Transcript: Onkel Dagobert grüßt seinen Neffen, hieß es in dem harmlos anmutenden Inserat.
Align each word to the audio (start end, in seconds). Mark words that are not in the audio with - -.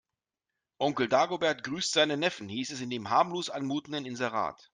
Onkel 0.79 1.09
Dagobert 1.09 1.63
grüßt 1.63 1.91
seinen 1.93 2.21
Neffen, 2.21 2.49
hieß 2.49 2.71
es 2.71 2.81
in 2.81 2.89
dem 2.89 3.11
harmlos 3.11 3.51
anmutenden 3.51 4.07
Inserat. 4.07 4.67